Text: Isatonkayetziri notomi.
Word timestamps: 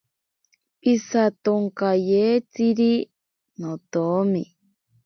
Isatonkayetziri 0.93 2.91
notomi. 3.59 4.43